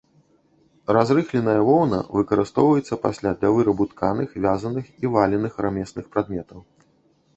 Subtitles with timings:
[0.95, 6.59] Разрыхленая воўна выкарыстоўваецца пасля для вырабу тканых, вязаных і валеных рамесных прадметаў.